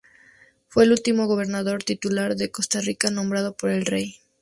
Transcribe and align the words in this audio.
Fue 0.67 0.85
el 0.85 0.93
último 0.93 1.27
Gobernador 1.27 1.83
titular 1.83 2.35
de 2.35 2.49
Costa 2.49 2.81
Rica 2.81 3.11
nombrado 3.11 3.55
por 3.55 3.69
el 3.69 3.85
Rey. 3.85 4.15